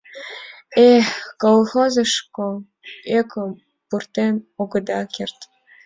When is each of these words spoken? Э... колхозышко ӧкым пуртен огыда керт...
Э... 0.87 0.87
колхозышко 1.41 2.47
ӧкым 3.19 3.51
пуртен 3.87 4.35
огыда 4.61 5.01
керт... 5.15 5.39